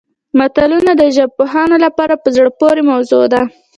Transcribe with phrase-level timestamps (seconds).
[0.39, 3.41] متلونه د ژبپوهانو لپاره په زړه پورې موضوع ده